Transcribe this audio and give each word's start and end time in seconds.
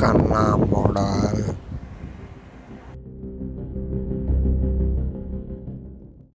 करना 0.00 0.44
पड़ा। 0.72 1.07